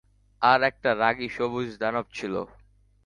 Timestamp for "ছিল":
2.13-2.33